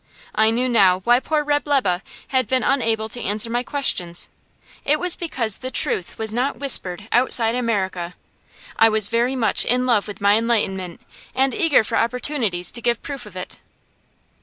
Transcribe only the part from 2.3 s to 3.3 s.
been unable to